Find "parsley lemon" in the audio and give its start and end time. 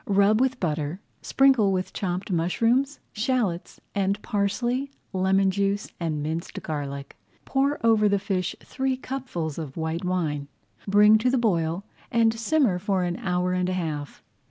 4.23-5.51